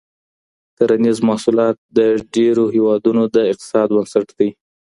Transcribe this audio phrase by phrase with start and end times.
[0.77, 1.99] کرنیز محصولات د
[2.33, 4.49] ډیری هیوادونو د اقتصاد بنسټ دی.